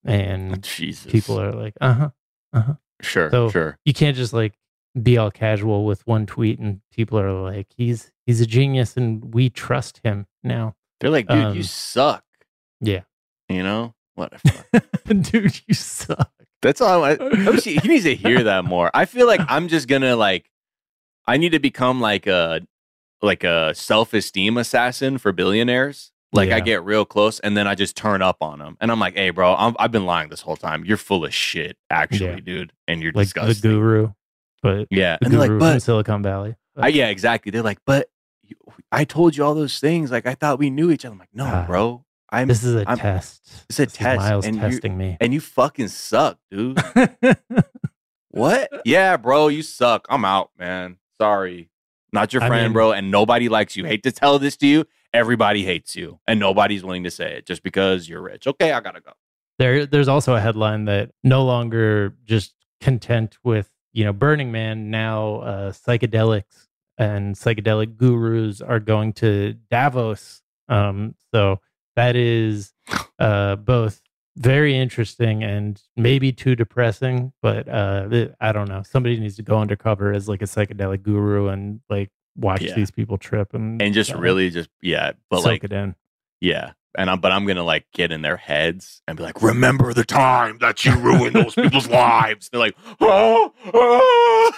and 0.06 0.64
Jesus. 0.64 1.12
people 1.12 1.40
are 1.42 1.52
like 1.52 1.74
uh-huh 1.82 2.10
uh-huh 2.54 2.74
sure, 3.02 3.30
so- 3.32 3.50
sure. 3.50 3.78
you 3.86 3.94
can't 3.94 4.16
just 4.16 4.32
like 4.34 4.54
be 5.02 5.18
all 5.18 5.32
casual 5.32 5.86
with 5.86 6.06
one 6.08 6.26
tweet 6.26 6.60
and 6.60 6.82
people 6.94 7.20
are 7.20 7.34
like 7.34 7.68
he's 7.76 8.12
he's 8.26 8.40
a 8.42 8.46
genius 8.46 8.96
and 8.96 9.34
we 9.34 9.50
trust 9.50 10.00
him 10.04 10.26
now 10.44 10.76
They're 11.00 11.10
like, 11.10 11.28
dude, 11.28 11.38
you 11.40 11.46
um, 11.62 11.64
suck. 11.64 12.24
yeah 12.82 13.02
You 13.50 13.64
know, 13.64 13.96
whatever. 14.16 14.44
dude 15.08 15.60
you 15.68 15.74
suck 15.74 16.32
That's 16.62 16.82
all. 16.82 17.04
I, 17.04 17.12
I 17.14 17.50
wish 17.50 17.64
he, 17.64 17.78
he 17.78 17.88
needs 17.88 18.04
to 18.04 18.14
hear 18.28 18.44
that 18.44 18.64
more. 18.66 18.92
I 18.94 19.06
feel 19.06 19.26
like 19.28 19.42
I'm 19.48 19.68
just 19.68 19.88
gonna 19.88 20.16
like, 20.16 20.50
I 21.26 21.38
need 21.38 21.54
to 21.54 21.60
become 21.60 22.00
like 22.00 22.28
a 22.28 22.62
like 23.22 23.44
a 23.44 23.74
self 23.76 24.14
esteem 24.14 24.58
assassin 24.58 25.18
for 25.18 25.32
billionaires. 25.32 26.12
Like 26.32 26.52
I 26.52 26.60
get 26.60 26.84
real 26.86 27.06
close 27.06 27.40
and 27.40 27.58
then 27.58 27.66
I 27.66 27.74
just 27.74 27.98
turn 27.98 28.22
up 28.22 28.38
on 28.40 28.60
them, 28.60 28.78
and 28.80 28.92
I'm 28.92 29.00
like, 29.00 29.16
"Hey, 29.16 29.32
bro, 29.32 29.56
I'm, 29.56 29.76
I've 29.80 29.92
been 29.92 30.06
lying 30.06 30.30
this 30.30 30.42
whole 30.42 30.56
time. 30.58 30.86
You're 30.86 30.96
full 30.98 31.26
of 31.26 31.34
shit, 31.34 31.76
actually, 31.90 32.30
Yeah. 32.30 32.40
dude, 32.42 32.72
and 32.88 33.02
you're 33.02 33.12
like 33.14 33.26
disgusting." 33.26 33.72
the 33.72 33.76
guru 33.76 34.12
but 34.62 34.88
Yeah, 34.92 35.18
the 35.22 35.26
and 35.26 35.34
guru 35.36 35.54
like, 35.58 35.60
"But 35.60 35.82
silicon 35.82 36.22
valley 36.22 36.56
I, 36.78 36.90
yeah, 36.90 37.08
exactly." 37.08 37.50
They're 37.50 37.64
like, 37.64 37.80
"But 37.84 38.10
you- 38.44 38.58
I 38.92 39.06
told 39.06 39.36
you 39.36 39.44
all 39.44 39.56
those 39.56 39.80
things. 39.80 40.12
Like 40.12 40.28
I 40.28 40.36
thought 40.36 40.60
we 40.60 40.70
knew 40.70 40.92
each 40.92 41.04
other." 41.04 41.14
I'm 41.14 41.20
like, 41.20 41.30
"No, 41.34 41.46
Ah, 41.46 41.64
bro. 41.66 42.06
I'm 42.32 42.48
this 42.48 42.64
is 42.64 42.76
a 42.76 42.88
I'm- 42.88 42.98
test 42.98 43.42
it's 43.70 43.80
a 43.80 43.84
This 43.86 43.94
is 43.94 43.98
test, 43.98 44.18
miles 44.20 44.46
and 44.46 44.56
you- 44.56 44.62
testing 44.62 44.98
me 44.98 45.18
and 45.20 45.34
you 45.34 45.40
fucking 45.42 45.88
suck, 45.90 46.38
dude." 46.52 46.80
What? 48.32 48.70
yeah, 48.86 49.18
bro, 49.18 49.48
you 49.48 49.64
suck. 49.64 50.06
I'm 50.10 50.24
out, 50.24 50.52
man. 50.58 50.98
Sorry. 51.20 51.70
Not 52.14 52.32
your 52.32 52.44
I 52.44 52.48
friend, 52.48 52.66
mean- 52.66 52.74
bro, 52.74 52.92
and 52.92 53.10
nobody 53.12 53.50
likes 53.50 53.76
you. 53.76 53.86
Hate 53.86 54.04
to 54.04 54.12
tell 54.12 54.38
this 54.40 54.56
to 54.58 54.68
you. 54.68 54.86
Everybody 55.14 55.66
hates 55.66 55.96
you, 55.96 56.20
and 56.28 56.40
nobody's 56.40 56.84
willing 56.84 57.04
to 57.06 57.12
say 57.12 57.38
it 57.38 57.48
just 57.48 57.64
because 57.64 58.08
you're 58.08 58.22
rich. 58.22 58.46
Okay, 58.46 58.72
I 58.72 58.80
gotta 58.82 59.02
go. 59.02 59.12
There, 59.58 59.86
there's 59.88 60.08
also 60.08 60.36
a 60.36 60.40
headline 60.40 60.86
that 60.86 61.10
no 61.24 61.44
longer 61.44 62.14
just 62.26 62.54
content 62.82 63.38
with 63.44 63.72
you 63.94 64.06
know 64.06 64.14
Burning 64.14 64.52
Man. 64.52 64.92
Now, 64.92 65.38
uh, 65.38 65.72
psychedelics 65.72 66.68
and 67.00 67.36
psychedelic 67.36 67.98
gurus 67.98 68.62
are 68.62 68.80
going 68.80 69.14
to 69.14 69.56
Davos. 69.72 70.44
Um, 70.68 71.16
so 71.34 71.60
that 72.00 72.16
is 72.16 72.74
uh, 73.20 73.58
both 73.58 74.02
very 74.38 74.74
interesting 74.78 75.44
and 75.44 75.82
maybe 75.98 76.32
too 76.32 76.56
depressing. 76.56 77.34
But 77.42 77.68
uh, 77.68 78.28
I 78.40 78.52
don't 78.54 78.70
know. 78.70 78.84
Somebody 78.84 79.20
needs 79.20 79.36
to 79.36 79.44
go 79.44 79.58
undercover 79.60 80.14
as 80.14 80.30
like 80.30 80.42
a 80.42 80.46
psychedelic 80.46 81.02
guru 81.04 81.48
and 81.50 81.82
like 81.90 82.10
watch 82.38 82.62
Yeah. 82.62 82.76
these 82.76 82.90
people 82.90 83.18
trip 83.18 83.54
and 83.54 83.82
And 83.82 83.94
just 83.94 84.14
really 84.14 84.50
just 84.50 84.70
yeah, 84.82 85.12
but 85.30 85.38
soak 85.42 85.46
like 85.46 85.64
it 85.66 85.74
in. 85.74 85.96
yeah. 86.40 86.72
And 87.00 87.10
I'm 87.10 87.22
but 87.22 87.32
I'm 87.32 87.46
gonna 87.46 87.64
like 87.64 87.86
get 87.94 88.12
in 88.12 88.24
their 88.24 88.36
heads 88.36 89.02
and 89.08 89.16
be 89.16 89.24
like, 89.24 89.42
remember 89.42 89.94
the 89.94 90.04
time 90.04 90.58
that 90.60 90.84
you 90.84 90.94
ruined 90.98 91.34
those 91.34 91.56
people's 91.56 91.88
lives. 91.90 92.50
They're 92.50 92.60
like, 92.60 92.76
oh, 93.00 93.54
oh. 93.74 94.52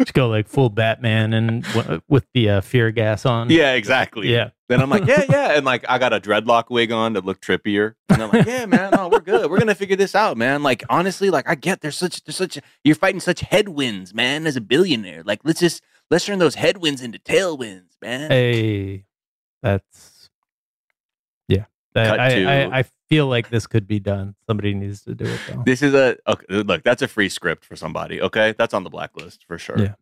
Just 0.00 0.12
go 0.12 0.28
like 0.28 0.48
full 0.48 0.70
Batman 0.70 1.32
and 1.32 1.62
w- 1.62 2.00
with 2.08 2.26
the 2.34 2.50
uh, 2.50 2.60
fear 2.62 2.90
gas 2.90 3.24
on. 3.24 3.48
yeah, 3.48 3.74
exactly. 3.74 4.28
yeah. 4.32 4.50
Then 4.68 4.82
I'm 4.82 4.90
like, 4.90 5.06
yeah, 5.06 5.24
yeah, 5.28 5.52
and 5.52 5.64
like 5.64 5.84
I 5.88 5.98
got 5.98 6.12
a 6.12 6.18
dreadlock 6.20 6.64
wig 6.68 6.90
on 6.90 7.14
to 7.14 7.20
look 7.20 7.40
trippier, 7.40 7.94
and 8.08 8.20
I'm 8.22 8.30
like, 8.32 8.46
yeah, 8.46 8.66
man, 8.66 8.90
no, 8.92 9.08
we're 9.08 9.20
good. 9.20 9.48
We're 9.48 9.58
gonna 9.58 9.74
figure 9.76 9.94
this 9.94 10.16
out, 10.16 10.36
man. 10.36 10.64
Like 10.64 10.82
honestly, 10.90 11.30
like 11.30 11.48
I 11.48 11.54
get 11.54 11.80
there's 11.80 11.96
such 11.96 12.24
there's 12.24 12.34
such 12.36 12.58
you're 12.82 12.96
fighting 12.96 13.20
such 13.20 13.38
headwinds, 13.40 14.12
man. 14.12 14.48
As 14.48 14.56
a 14.56 14.60
billionaire, 14.60 15.22
like 15.22 15.40
let's 15.44 15.60
just 15.60 15.80
let's 16.10 16.24
turn 16.24 16.40
those 16.40 16.56
headwinds 16.56 17.02
into 17.02 17.20
tailwinds, 17.20 17.90
man. 18.02 18.30
Hey, 18.32 19.04
that's 19.62 19.82
yeah. 19.84 19.92
That- 19.92 20.13
Cut 21.94 22.20
I, 22.20 22.28
to- 22.30 22.44
I 22.44 22.78
I 22.80 22.84
feel 23.08 23.26
like 23.26 23.50
this 23.50 23.66
could 23.66 23.86
be 23.86 24.00
done. 24.00 24.34
Somebody 24.46 24.74
needs 24.74 25.02
to 25.04 25.14
do 25.14 25.24
it 25.26 25.40
though. 25.48 25.62
This 25.64 25.82
is 25.82 25.94
a 25.94 26.16
okay, 26.26 26.46
look. 26.48 26.82
That's 26.82 27.02
a 27.02 27.08
free 27.08 27.28
script 27.28 27.64
for 27.64 27.76
somebody. 27.76 28.20
Okay, 28.20 28.54
that's 28.58 28.74
on 28.74 28.82
the 28.82 28.90
blacklist 28.90 29.44
for 29.46 29.58
sure. 29.58 29.78
Yeah. 29.78 29.94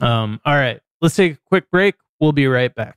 Um. 0.00 0.40
All 0.44 0.54
right. 0.54 0.80
Let's 1.00 1.16
take 1.16 1.34
a 1.34 1.38
quick 1.46 1.70
break. 1.70 1.94
We'll 2.20 2.32
be 2.32 2.46
right 2.46 2.74
back. 2.74 2.96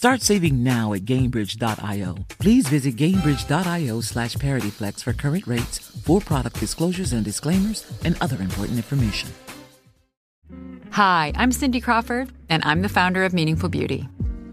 Start 0.00 0.22
saving 0.22 0.64
now 0.64 0.94
at 0.94 1.02
Gainbridge.io. 1.04 2.14
Please 2.38 2.66
visit 2.66 2.96
Gainbridge.io 2.96 4.00
slash 4.00 4.34
ParityFlex 4.36 5.02
for 5.02 5.12
current 5.12 5.46
rates, 5.46 5.76
for 5.78 6.22
product 6.22 6.58
disclosures 6.58 7.12
and 7.12 7.22
disclaimers, 7.22 7.84
and 8.02 8.16
other 8.22 8.40
important 8.40 8.78
information. 8.78 9.28
Hi, 10.92 11.34
I'm 11.36 11.52
Cindy 11.52 11.82
Crawford, 11.82 12.30
and 12.48 12.64
I'm 12.64 12.80
the 12.80 12.88
founder 12.88 13.24
of 13.24 13.34
Meaningful 13.34 13.68
Beauty. 13.68 14.08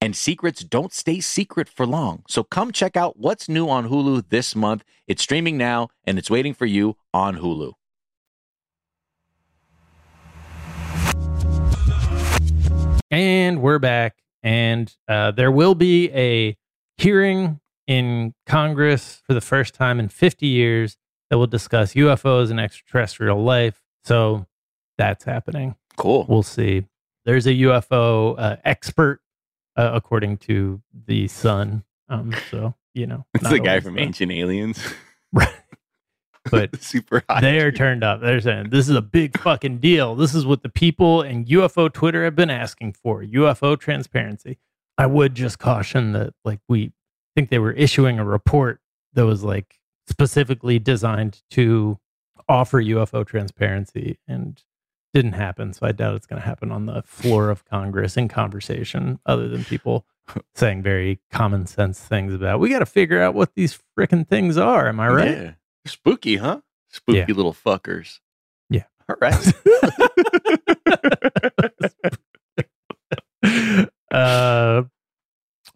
and 0.00 0.16
secrets 0.16 0.64
don't 0.64 0.92
stay 0.92 1.20
secret 1.20 1.68
for 1.68 1.86
long. 1.86 2.22
So 2.26 2.42
come 2.42 2.72
check 2.72 2.96
out 2.96 3.18
what's 3.18 3.48
new 3.48 3.68
on 3.68 3.88
Hulu 3.88 4.30
this 4.30 4.56
month. 4.56 4.82
It's 5.06 5.22
streaming 5.22 5.58
now 5.58 5.88
and 6.04 6.18
it's 6.18 6.30
waiting 6.30 6.54
for 6.54 6.66
you 6.66 6.96
on 7.12 7.38
Hulu. 7.38 7.72
And 13.10 13.60
we're 13.60 13.78
back. 13.78 14.16
And 14.42 14.94
uh, 15.06 15.32
there 15.32 15.50
will 15.50 15.74
be 15.74 16.10
a 16.12 16.56
hearing 16.96 17.60
in 17.86 18.34
Congress 18.46 19.20
for 19.26 19.34
the 19.34 19.40
first 19.40 19.74
time 19.74 20.00
in 20.00 20.08
50 20.08 20.46
years 20.46 20.96
that 21.28 21.36
will 21.36 21.46
discuss 21.46 21.92
UFOs 21.94 22.50
and 22.50 22.58
extraterrestrial 22.58 23.42
life. 23.42 23.82
So 24.04 24.46
that's 24.96 25.24
happening. 25.24 25.74
Cool. 25.96 26.24
We'll 26.28 26.42
see. 26.42 26.86
There's 27.26 27.46
a 27.46 27.50
UFO 27.50 28.34
uh, 28.38 28.56
expert, 28.64 29.20
uh, 29.80 29.90
according 29.94 30.36
to 30.38 30.80
the 31.06 31.28
Sun. 31.28 31.84
Um, 32.08 32.34
so 32.50 32.74
you 32.94 33.06
know, 33.06 33.24
It's 33.34 33.48
the 33.48 33.60
guy 33.60 33.80
from 33.80 33.94
the- 33.94 34.00
Ancient 34.02 34.32
Aliens. 34.32 34.78
Right. 35.32 35.48
But 36.50 36.82
Super 36.82 37.22
high. 37.30 37.40
they 37.40 37.60
are 37.60 37.70
turned 37.70 38.02
up. 38.02 38.20
They're 38.20 38.40
saying 38.40 38.70
this 38.70 38.88
is 38.88 38.96
a 38.96 39.02
big 39.02 39.38
fucking 39.38 39.78
deal. 39.78 40.16
This 40.16 40.34
is 40.34 40.44
what 40.44 40.62
the 40.64 40.68
people 40.68 41.22
and 41.22 41.46
UFO 41.46 41.92
Twitter 41.92 42.24
have 42.24 42.34
been 42.34 42.50
asking 42.50 42.94
for 42.94 43.22
UFO 43.22 43.78
transparency. 43.78 44.58
I 44.98 45.06
would 45.06 45.34
just 45.36 45.58
caution 45.60 46.10
that, 46.12 46.34
like, 46.44 46.58
we 46.68 46.92
think 47.36 47.50
they 47.50 47.60
were 47.60 47.70
issuing 47.72 48.18
a 48.18 48.24
report 48.24 48.80
that 49.12 49.24
was 49.24 49.44
like 49.44 49.78
specifically 50.08 50.80
designed 50.80 51.42
to 51.50 51.98
offer 52.48 52.82
UFO 52.82 53.24
transparency 53.24 54.18
and 54.26 54.60
didn't 55.14 55.32
happen. 55.32 55.72
So 55.72 55.86
I 55.86 55.92
doubt 55.92 56.14
it's 56.16 56.26
going 56.26 56.40
to 56.40 56.46
happen 56.46 56.70
on 56.70 56.86
the 56.86 57.02
floor 57.02 57.50
of 57.50 57.64
Congress 57.64 58.16
in 58.16 58.28
conversation, 58.28 59.18
other 59.26 59.48
than 59.48 59.64
people 59.64 60.06
saying 60.54 60.82
very 60.82 61.20
common 61.30 61.66
sense 61.66 61.98
things 62.00 62.32
about 62.34 62.60
we 62.60 62.68
got 62.70 62.78
to 62.80 62.86
figure 62.86 63.20
out 63.20 63.34
what 63.34 63.54
these 63.54 63.78
freaking 63.98 64.26
things 64.28 64.56
are. 64.56 64.88
Am 64.88 65.00
I 65.00 65.08
right? 65.08 65.30
Yeah. 65.36 65.52
Spooky, 65.86 66.36
huh? 66.36 66.60
Spooky 66.88 67.18
Yeah. 67.18 67.26
little 67.34 67.52
fuckers. 67.54 68.20
Yeah. 68.68 68.84
All 69.08 69.16
right. 69.20 69.52
uh, 74.10 74.82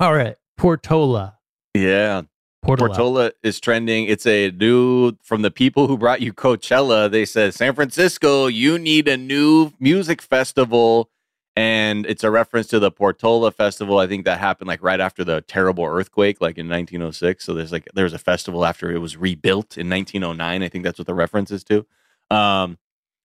all 0.01 0.15
right. 0.15 0.37
Portola. 0.57 1.39
yeah. 1.75 2.23
Portola. 2.65 2.89
Portola 2.89 3.33
is 3.43 3.61
trending. 3.61 4.07
It's 4.07 4.27
a 4.27 4.51
new 4.51 5.13
from 5.23 5.43
the 5.43 5.51
people 5.51 5.87
who 5.87 5.99
brought 5.99 6.21
you 6.21 6.33
Coachella. 6.33 7.11
They 7.11 7.25
said, 7.25 7.55
San 7.55 7.75
Francisco, 7.75 8.47
you 8.47 8.79
need 8.79 9.07
a 9.07 9.17
new 9.17 9.73
music 9.79 10.23
festival. 10.23 11.11
And 11.57 12.05
it's 12.07 12.25
a 12.25 12.33
reference 12.33 12.67
to 12.69 12.81
the 12.81 12.91
Portola 12.91 13.53
festival. 13.53 13.99
I 13.99 14.09
think 14.09 14.25
that 14.25 14.41
happened 14.41 14.67
like 14.67 14.83
right 14.83 14.99
after 14.99 15.23
the 15.23 15.41
terrible 15.43 15.85
earthquake, 15.85 16.41
like 16.41 16.59
in 16.59 16.69
1906. 16.69 17.45
So 17.45 17.55
there's 17.55 17.71
like 17.71 17.89
there's 17.95 18.13
a 18.13 18.19
festival 18.19 18.65
after 18.65 18.91
it 18.91 18.99
was 18.99 19.17
rebuilt 19.17 19.79
in 19.79 19.89
1909. 19.89 20.63
I 20.63 20.69
think 20.69 20.85
that's 20.85 20.99
what 20.99 21.07
the 21.07 21.15
reference 21.15 21.53
is 21.53 21.63
to. 21.65 21.87
Um, 22.29 22.79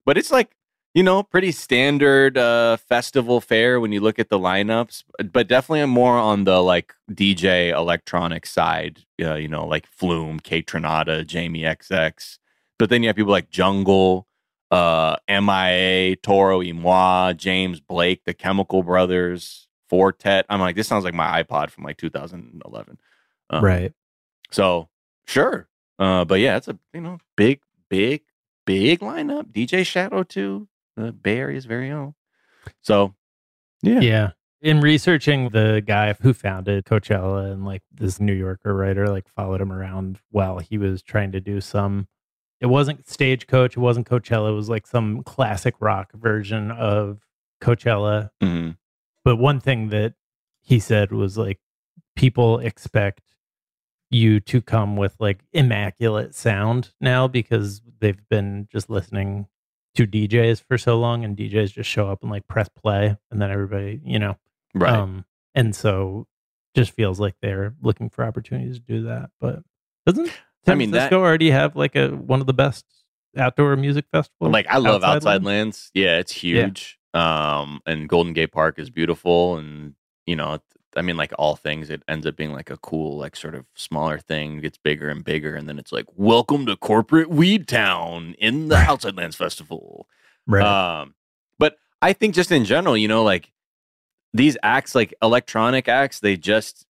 but 0.05 0.17
it's 0.17 0.31
like 0.31 0.51
you 0.93 1.03
know 1.03 1.23
pretty 1.23 1.51
standard 1.51 2.37
uh, 2.37 2.77
festival 2.77 3.41
fare 3.41 3.79
when 3.79 3.91
you 3.91 4.01
look 4.01 4.19
at 4.19 4.29
the 4.29 4.39
lineups, 4.39 5.03
but 5.31 5.47
definitely 5.47 5.85
more 5.85 6.17
on 6.17 6.43
the 6.45 6.61
like 6.61 6.93
DJ 7.11 7.73
electronic 7.75 8.45
side. 8.45 9.05
Uh, 9.21 9.35
you 9.35 9.47
know, 9.47 9.65
like 9.65 9.85
Flume, 9.87 10.39
Kaytranada, 10.39 11.25
Jamie 11.25 11.63
XX. 11.63 12.37
But 12.77 12.89
then 12.89 13.03
you 13.03 13.09
have 13.09 13.17
people 13.17 13.31
like 13.31 13.49
Jungle, 13.49 14.25
uh, 14.71 15.17
MIA, 15.27 16.15
Toro 16.15 16.59
y 16.59 16.71
Moi, 16.71 17.33
James 17.33 17.79
Blake, 17.81 18.23
the 18.25 18.33
Chemical 18.33 18.83
Brothers, 18.83 19.67
Four 19.89 20.13
Tet. 20.13 20.45
I'm 20.49 20.61
like, 20.61 20.75
this 20.75 20.87
sounds 20.87 21.03
like 21.03 21.13
my 21.13 21.43
iPod 21.43 21.69
from 21.69 21.83
like 21.83 21.97
2011. 21.97 22.97
Um, 23.49 23.63
right. 23.63 23.91
So 24.51 24.87
sure. 25.27 25.67
Uh, 25.97 26.23
but 26.23 26.39
yeah, 26.39 26.55
it's 26.55 26.69
a 26.69 26.79
you 26.93 27.01
know 27.01 27.19
big, 27.35 27.59
big, 27.89 28.21
big 28.65 29.01
lineup. 29.01 29.51
DJ 29.51 29.85
Shadow 29.85 30.23
too, 30.23 30.68
the 30.99 31.11
Bay 31.11 31.37
Area's 31.39 31.65
very 31.65 31.91
own. 31.91 32.13
So 32.81 33.15
yeah, 33.81 33.99
Yeah. 34.01 34.29
In 34.61 34.81
researching 34.81 35.49
the 35.49 35.81
guy 35.85 36.13
who 36.19 36.33
founded 36.33 36.83
Coachella 36.83 37.51
and 37.51 37.63
like 37.65 37.81
this 37.93 38.19
New 38.19 38.33
Yorker 38.33 38.75
writer, 38.75 39.07
like 39.07 39.29
followed 39.29 39.61
him 39.61 39.71
around 39.71 40.19
while 40.31 40.59
he 40.59 40.77
was 40.77 41.01
trying 41.01 41.31
to 41.31 41.39
do 41.39 41.61
some. 41.61 42.09
It 42.59 42.65
wasn't 42.65 43.07
Stagecoach. 43.07 43.77
It 43.77 43.79
wasn't 43.79 44.09
Coachella. 44.09 44.49
It 44.49 44.55
was 44.55 44.67
like 44.67 44.85
some 44.85 45.23
classic 45.23 45.75
rock 45.79 46.11
version 46.13 46.71
of 46.71 47.19
Coachella. 47.61 48.31
Mhm. 48.43 48.75
But 49.23 49.37
one 49.37 49.61
thing 49.61 49.89
that 49.89 50.15
he 50.61 50.77
said 50.79 51.13
was 51.13 51.37
like, 51.37 51.59
people 52.17 52.59
expect 52.59 53.21
you 54.11 54.41
to 54.41 54.61
come 54.61 54.97
with 54.97 55.15
like 55.19 55.39
immaculate 55.53 56.35
sound 56.35 56.91
now 56.99 57.29
because 57.29 57.81
they've 58.01 58.27
been 58.27 58.67
just 58.69 58.89
listening 58.89 59.47
to 59.95 60.07
DJs 60.07 60.63
for 60.67 60.77
so 60.77 60.99
long 60.99 61.23
and 61.23 61.35
DJs 61.37 61.73
just 61.73 61.89
show 61.89 62.09
up 62.09 62.21
and 62.21 62.31
like 62.31 62.47
press 62.47 62.69
play 62.69 63.17
and 63.31 63.41
then 63.41 63.51
everybody, 63.51 63.99
you 64.03 64.19
know, 64.19 64.37
right. 64.73 64.93
um, 64.93 65.25
and 65.55 65.75
so 65.75 66.27
just 66.75 66.91
feels 66.91 67.19
like 67.19 67.35
they're 67.41 67.75
looking 67.81 68.09
for 68.09 68.23
opportunities 68.23 68.75
to 68.75 68.81
do 68.81 69.03
that. 69.03 69.31
But 69.41 69.63
doesn't 70.05 70.27
San 70.65 70.73
I 70.73 70.75
mean, 70.75 70.91
that- 70.91 71.09
Francisco 71.09 71.21
already 71.21 71.51
have 71.51 71.75
like 71.75 71.95
a 71.95 72.09
one 72.09 72.41
of 72.41 72.47
the 72.47 72.53
best 72.53 72.85
outdoor 73.37 73.75
music 73.75 74.05
festivals? 74.11 74.51
like 74.51 74.67
I 74.67 74.77
love 74.77 75.03
Outside, 75.03 75.43
Land? 75.43 75.45
Lands. 75.45 75.91
Yeah, 75.93 76.17
it's 76.17 76.31
huge. 76.31 76.97
Um, 77.13 77.81
and 77.85 78.07
Golden 78.07 78.33
Gate 78.33 78.51
Park 78.51 78.77
is 78.77 78.89
beautiful, 78.89 79.57
and 79.57 79.95
you 80.25 80.35
know, 80.35 80.59
I 80.95 81.01
mean, 81.01 81.17
like 81.17 81.31
all 81.37 81.55
things, 81.55 81.89
it 81.89 82.03
ends 82.07 82.25
up 82.25 82.35
being 82.35 82.53
like 82.53 82.69
a 82.69 82.77
cool, 82.77 83.17
like 83.17 83.35
sort 83.35 83.55
of 83.55 83.65
smaller 83.75 84.17
thing. 84.17 84.59
Gets 84.59 84.77
bigger 84.77 85.09
and 85.09 85.23
bigger, 85.23 85.55
and 85.55 85.69
then 85.69 85.77
it's 85.77 85.91
like, 85.91 86.05
welcome 86.15 86.65
to 86.65 86.75
corporate 86.75 87.29
Weed 87.29 87.67
Town 87.67 88.35
in 88.39 88.69
the 88.69 88.77
Outside 88.77 89.15
Lands 89.15 89.35
Festival. 89.35 90.07
Right. 90.47 90.63
Um, 90.63 91.13
but 91.59 91.77
I 92.01 92.13
think 92.13 92.33
just 92.33 92.51
in 92.51 92.65
general, 92.65 92.97
you 92.97 93.07
know, 93.07 93.23
like 93.23 93.51
these 94.33 94.57
acts, 94.63 94.95
like 94.95 95.13
electronic 95.21 95.87
acts, 95.87 96.19
they 96.19 96.35
just, 96.37 96.85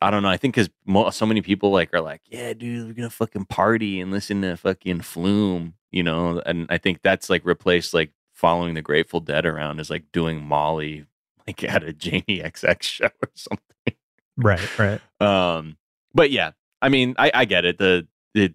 I 0.00 0.10
don't 0.10 0.22
know. 0.22 0.28
I 0.28 0.36
think 0.36 0.54
because 0.54 0.70
mo- 0.84 1.10
so 1.10 1.24
many 1.24 1.40
people 1.40 1.70
like 1.70 1.94
are 1.94 2.00
like, 2.00 2.20
yeah, 2.26 2.52
dude, 2.52 2.86
we're 2.86 2.94
gonna 2.94 3.10
fucking 3.10 3.46
party 3.46 4.00
and 4.00 4.10
listen 4.10 4.42
to 4.42 4.56
fucking 4.56 5.00
Flume, 5.02 5.74
you 5.90 6.02
know. 6.02 6.42
And 6.44 6.66
I 6.68 6.78
think 6.78 7.00
that's 7.02 7.30
like 7.30 7.44
replaced 7.44 7.94
like 7.94 8.10
following 8.32 8.74
the 8.74 8.82
Grateful 8.82 9.20
Dead 9.20 9.46
around 9.46 9.80
is 9.80 9.90
like 9.90 10.10
doing 10.12 10.42
Molly 10.42 11.06
like 11.46 11.62
at 11.64 11.82
a 11.82 11.92
Jamie 11.92 12.24
XX 12.28 12.82
show 12.82 13.06
or 13.06 13.30
something. 13.34 13.94
right. 14.36 14.78
Right. 14.78 15.00
Um, 15.20 15.76
but 16.14 16.30
yeah, 16.30 16.52
I 16.80 16.88
mean, 16.88 17.14
I, 17.18 17.30
I 17.34 17.44
get 17.44 17.64
it. 17.64 17.78
The, 17.78 18.06
the 18.34 18.54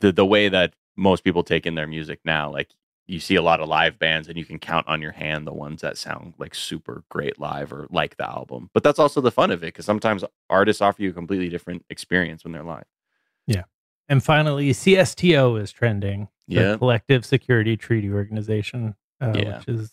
the 0.00 0.12
the 0.12 0.26
way 0.26 0.48
that 0.48 0.74
most 0.96 1.24
people 1.24 1.42
take 1.42 1.66
in 1.66 1.74
their 1.74 1.86
music 1.86 2.20
now, 2.24 2.50
like 2.50 2.70
you 3.06 3.18
see 3.18 3.34
a 3.34 3.42
lot 3.42 3.60
of 3.60 3.68
live 3.68 3.98
bands 3.98 4.28
and 4.28 4.38
you 4.38 4.44
can 4.44 4.58
count 4.58 4.86
on 4.88 5.02
your 5.02 5.12
hand 5.12 5.46
the 5.46 5.52
ones 5.52 5.80
that 5.82 5.98
sound 5.98 6.34
like 6.38 6.54
super 6.54 7.02
great 7.08 7.38
live 7.40 7.72
or 7.72 7.86
like 7.90 8.16
the 8.16 8.28
album. 8.28 8.70
But 8.72 8.82
that's 8.84 8.98
also 8.98 9.20
the 9.20 9.30
fun 9.32 9.50
of 9.50 9.62
it 9.62 9.66
because 9.66 9.84
sometimes 9.84 10.24
artists 10.48 10.80
offer 10.80 11.02
you 11.02 11.10
a 11.10 11.12
completely 11.12 11.48
different 11.48 11.84
experience 11.90 12.44
when 12.44 12.52
they're 12.52 12.62
live. 12.62 12.84
Yeah. 13.46 13.64
And 14.08 14.22
finally, 14.22 14.70
CSTO 14.70 15.60
is 15.60 15.72
trending. 15.72 16.28
The 16.48 16.54
Yeah. 16.54 16.76
Collective 16.76 17.24
Security 17.26 17.76
Treaty 17.76 18.10
Organization, 18.10 18.94
uh, 19.20 19.32
Yeah. 19.34 19.58
which 19.58 19.68
is 19.68 19.92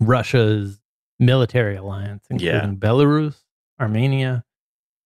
Russia's 0.00 0.78
military 1.18 1.76
alliance, 1.76 2.24
Yeah. 2.30 2.64
including 2.64 2.78
Belarus, 2.78 3.36
Armenia, 3.80 4.44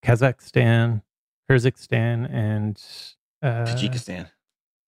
Kazakhstan, 0.03 1.01
Kyrgyzstan, 1.49 2.29
and 2.31 2.81
uh, 3.41 3.65
Tajikistan. 3.65 4.29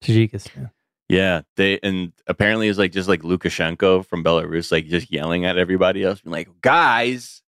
Tajikistan. 0.03 0.71
Yeah, 1.07 1.41
they 1.55 1.79
and 1.83 2.13
apparently 2.25 2.67
it's 2.67 2.79
like 2.79 2.91
just 2.91 3.07
like 3.07 3.21
Lukashenko 3.21 4.05
from 4.05 4.23
Belarus, 4.23 4.71
like 4.71 4.87
just 4.87 5.11
yelling 5.11 5.45
at 5.45 5.57
everybody 5.57 6.03
else, 6.03 6.21
being 6.21 6.31
like, 6.31 6.49
"Guys, 6.61 7.43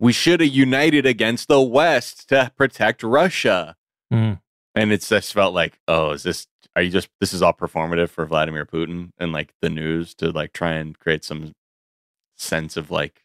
we 0.00 0.12
should 0.12 0.40
have 0.40 0.50
united 0.50 1.04
against 1.04 1.48
the 1.48 1.60
West 1.60 2.28
to 2.30 2.50
protect 2.56 3.02
Russia." 3.02 3.76
Mm. 4.12 4.40
And 4.74 4.90
it's 4.90 5.08
just 5.08 5.32
felt 5.34 5.54
like, 5.54 5.78
oh, 5.86 6.12
is 6.12 6.22
this? 6.22 6.46
Are 6.74 6.82
you 6.82 6.90
just? 6.90 7.08
This 7.20 7.34
is 7.34 7.42
all 7.42 7.52
performative 7.52 8.08
for 8.08 8.24
Vladimir 8.24 8.64
Putin 8.64 9.10
and 9.18 9.32
like 9.32 9.52
the 9.60 9.68
news 9.70 10.14
to 10.16 10.30
like 10.30 10.52
try 10.54 10.72
and 10.72 10.98
create 10.98 11.24
some 11.24 11.52
sense 12.36 12.76
of 12.76 12.90
like, 12.90 13.24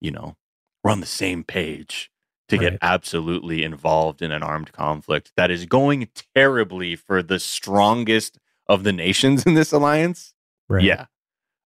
you 0.00 0.10
know, 0.10 0.36
we're 0.82 0.90
on 0.90 1.00
the 1.00 1.06
same 1.06 1.44
page 1.44 2.10
to 2.48 2.56
Right. 2.56 2.72
get 2.72 2.78
absolutely 2.82 3.64
involved 3.64 4.20
in 4.20 4.30
an 4.30 4.42
armed 4.42 4.72
conflict 4.72 5.32
that 5.36 5.50
is 5.50 5.64
going 5.66 6.08
terribly 6.34 6.94
for 6.94 7.22
the 7.22 7.38
strongest 7.40 8.38
of 8.66 8.84
the 8.84 8.92
nations 8.92 9.46
in 9.46 9.54
this 9.54 9.72
alliance. 9.72 10.34
Right. 10.68 10.84
Yeah. 10.84 11.06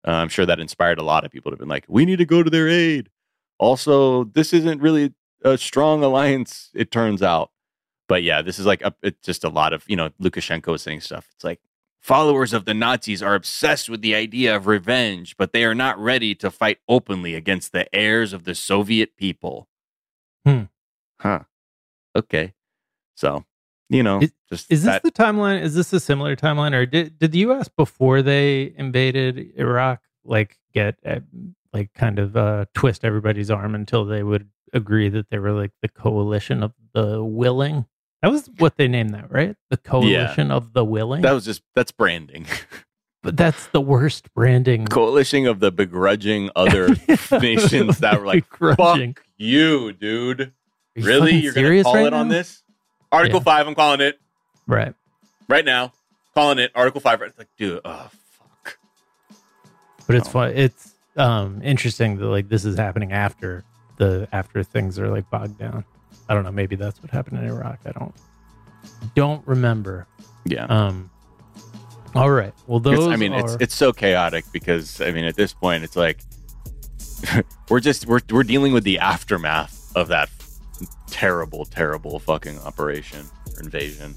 Uh, 0.07 0.12
I'm 0.12 0.28
sure 0.28 0.46
that 0.46 0.61
inspired 0.61 0.98
a 0.98 1.02
lot 1.02 1.24
of 1.24 1.33
people 1.33 1.50
to 1.50 1.54
have 1.54 1.59
been 1.59 1.68
like, 1.68 1.85
we 1.88 2.04
need 2.04 2.16
to 2.18 2.24
go 2.24 2.42
to 2.42 2.50
their 2.50 2.68
aid. 2.68 3.11
Also, 3.59 4.24
this 4.24 4.52
isn't 4.52 4.81
really 4.81 5.12
a 5.42 5.59
strong 5.59 6.02
alliance, 6.04 6.70
it 6.74 6.90
turns 6.90 7.22
out. 7.22 7.50
But 8.07 8.22
yeah, 8.22 8.40
this 8.40 8.59
is 8.59 8.66
like 8.66 8.81
a, 8.83 8.94
it's 9.02 9.20
just 9.26 9.44
a 9.44 9.48
lot 9.48 9.72
of, 9.72 9.85
you 9.88 9.96
know, 9.96 10.11
Lukashenko 10.22 10.76
is 10.76 10.83
saying 10.83 11.00
stuff. 11.00 11.28
It's 11.35 11.44
like 11.44 11.61
followers 12.09 12.55
of 12.55 12.64
the 12.64 12.73
Nazis 12.73 13.23
are 13.23 13.35
obsessed 13.35 13.90
with 13.90 14.01
the 14.01 14.14
idea 14.14 14.57
of 14.57 14.66
revenge, 14.66 15.37
but 15.37 15.53
they 15.53 15.62
are 15.64 15.75
not 15.75 15.99
ready 15.99 16.35
to 16.37 16.51
fight 16.51 16.79
openly 16.88 17.35
against 17.35 17.73
the 17.73 17.94
heirs 17.94 18.33
of 18.33 18.44
the 18.44 18.55
Soviet 18.55 19.14
people. 19.18 19.68
Hmm. 20.47 20.62
Huh. 21.21 21.40
Okay. 22.16 22.55
So, 23.14 23.44
you 23.90 24.03
know, 24.03 24.21
Is- 24.21 24.33
just 24.49 24.73
Is 24.73 24.85
this 24.85 24.94
that, 24.94 25.03
the 25.03 25.12
timeline? 25.12 25.61
Is 25.61 25.75
this 25.75 25.92
a 25.92 26.01
similar 26.01 26.35
timeline, 26.35 26.73
or 26.73 26.87
did 26.87 27.18
did 27.18 27.33
the 27.33 27.40
U.S. 27.40 27.68
before 27.68 28.23
they 28.23 28.73
invaded 28.79 29.53
Iraq 29.59 30.01
like 30.25 30.57
get 30.73 30.97
uh, 31.05 31.21
like 31.75 31.92
kind 31.92 32.18
of 32.18 32.35
uh, 32.35 32.64
twist 32.75 33.05
everybody's 33.05 33.51
arm 33.51 33.75
until 33.75 34.07
they 34.07 34.23
would 34.23 34.49
agree 34.73 35.11
that 35.11 35.29
they 35.29 35.38
were 35.38 35.53
like 35.53 35.73
the 35.83 35.88
coalition 35.88 36.62
of 36.62 36.73
the 36.94 37.23
willing? 37.23 37.85
That 38.22 38.31
was 38.33 38.48
what 38.59 38.76
they 38.76 38.88
named 38.88 39.14
that, 39.14 39.31
right? 39.31 39.54
The 39.70 39.76
coalition 39.76 40.50
of 40.50 40.72
the 40.72 40.85
willing. 40.85 41.22
that 41.22 41.33
was 41.33 41.44
just 41.44 41.62
that's 41.74 41.92
branding. 41.92 42.46
but 43.22 43.37
that's 43.37 43.66
the 43.68 43.81
worst 43.81 44.33
branding. 44.35 44.87
coalition 44.87 45.46
of 45.46 45.61
the 45.61 45.70
begrudging 45.70 46.50
other 46.57 46.88
nations 47.40 47.98
that 47.98 48.18
were 48.20 48.26
like, 48.26 48.48
Begrudging. 48.50 49.14
"Fuck 49.14 49.24
you, 49.37 49.92
dude! 49.92 50.52
You 50.96 51.04
really? 51.04 51.35
You're 51.37 51.52
gonna 51.52 51.83
call 51.85 51.94
right 51.94 52.07
it 52.07 52.12
on 52.12 52.28
this? 52.28 52.62
Article 53.12 53.38
Yeah. 53.40 53.44
five. 53.44 53.66
I'm 53.68 53.74
calling 53.76 54.00
it 54.00 54.18
right? 54.66 54.94
right 55.48 55.64
now. 55.64 55.92
Calling 56.35 56.59
it 56.59 56.72
Article 56.74 57.00
five. 57.00 57.22
It's 57.22 57.38
like, 57.38 57.48
dude, 57.57 57.81
oh 57.85 58.11
fuck. 58.33 58.78
But 60.07 60.16
it's 60.16 60.28
Oh. 60.28 60.33
fun. 60.33 60.52
It's 60.57 60.94
um 61.16 61.61
interesting 61.62 62.16
that 62.18 62.26
like 62.26 62.48
this 62.48 62.64
is 62.64 62.76
happening 62.76 63.12
after 63.12 63.64
the 63.96 64.28
after 64.33 64.62
things 64.62 64.98
are 64.98 65.09
like 65.09 65.31
bogged 65.31 65.59
down. 65.59 65.85
I 66.29 66.35
don't 66.35 66.44
know. 66.44 66.53
Maybe 66.53 66.77
that's 66.77 67.03
what 67.03 67.11
happened 67.11 67.38
in 67.38 67.44
Iraq. 67.47 67.81
I 67.87 67.92
don't 67.92 68.14
don't 69.14 69.47
remember. 69.47 70.07
Yeah. 70.44 70.64
Um. 70.66 71.11
All 72.14 72.31
right. 72.31 72.53
Well, 72.66 72.79
It's- 72.81 72.99
those. 72.99 73.09
I 73.09 73.16
mean, 73.16 73.33
it's 73.33 73.55
are- 73.55 73.59
it's 73.61 73.75
so 73.75 73.92
chaotic 73.92 74.44
because 74.53 75.01
I 75.01 75.11
mean, 75.12 75.25
at 75.25 75.37
this 75.37 75.53
point, 75.53 75.85
it's 75.85 75.97
like 75.97 76.21
we're 77.68 77.81
just 77.81 78.07
we're 78.07 78.21
we're 78.31 78.42
dealing 78.44 78.73
with 78.73 78.85
the 78.85 78.99
aftermath 78.99 79.92
of 79.97 80.09
that 80.09 80.29
terrible, 81.09 81.64
terrible 81.64 82.18
fucking 82.18 82.59
operation 82.61 83.27
or 83.57 83.62
invasion. 83.62 84.14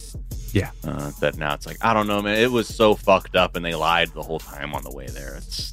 Yeah. 0.54 0.72
Uh, 0.84 1.12
that 1.22 1.38
now 1.38 1.54
it's 1.54 1.66
like 1.66 1.78
I 1.82 1.94
don't 1.94 2.08
know, 2.08 2.22
man. 2.22 2.38
It 2.38 2.52
was 2.52 2.68
so 2.68 2.94
fucked 2.96 3.36
up, 3.36 3.56
and 3.56 3.64
they 3.66 3.74
lied 3.76 4.10
the 4.10 4.22
whole 4.24 4.40
time 4.40 4.74
on 4.74 4.84
the 4.84 4.92
way 4.92 5.08
there. 5.08 5.36
It's 5.36 5.72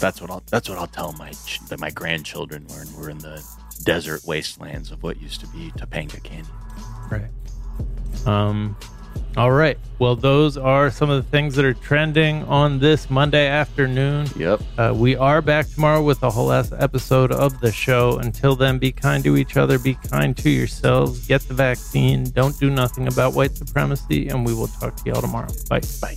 that's 0.00 0.20
what 0.20 0.30
I'll 0.30 0.42
that's 0.50 0.68
what 0.68 0.78
I'll 0.78 0.86
tell 0.86 1.12
my 1.12 1.30
ch- 1.30 1.60
that 1.68 1.80
my 1.80 1.90
grandchildren 1.90 2.66
when 2.68 2.86
we're 2.98 3.10
in 3.10 3.18
the 3.18 3.42
desert 3.84 4.22
wastelands 4.24 4.90
of 4.90 5.02
what 5.02 5.20
used 5.20 5.40
to 5.40 5.46
be 5.48 5.70
Topanga 5.72 6.22
Canyon. 6.22 6.46
right. 7.10 8.26
Um. 8.26 8.76
All 9.36 9.50
right. 9.50 9.76
Well, 9.98 10.14
those 10.14 10.56
are 10.56 10.90
some 10.90 11.10
of 11.10 11.24
the 11.24 11.28
things 11.28 11.56
that 11.56 11.64
are 11.64 11.74
trending 11.74 12.44
on 12.44 12.78
this 12.78 13.10
Monday 13.10 13.48
afternoon. 13.48 14.28
Yep. 14.36 14.62
Uh, 14.78 14.94
we 14.96 15.16
are 15.16 15.42
back 15.42 15.68
tomorrow 15.68 16.02
with 16.02 16.22
a 16.22 16.30
whole 16.30 16.46
last 16.46 16.72
episode 16.78 17.32
of 17.32 17.58
the 17.60 17.72
show. 17.72 18.18
Until 18.18 18.54
then, 18.54 18.78
be 18.78 18.92
kind 18.92 19.24
to 19.24 19.36
each 19.36 19.56
other, 19.56 19.78
be 19.78 19.94
kind 19.94 20.36
to 20.36 20.50
yourselves, 20.50 21.26
get 21.26 21.40
the 21.42 21.54
vaccine, 21.54 22.30
don't 22.30 22.56
do 22.60 22.70
nothing 22.70 23.08
about 23.08 23.34
white 23.34 23.56
supremacy, 23.56 24.28
and 24.28 24.46
we 24.46 24.54
will 24.54 24.68
talk 24.68 24.94
to 24.96 25.10
y'all 25.10 25.20
tomorrow. 25.20 25.50
Bye. 25.68 25.80
Bye. 26.00 26.16